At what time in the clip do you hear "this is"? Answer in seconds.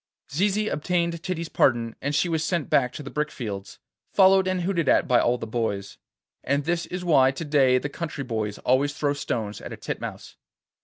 6.65-7.05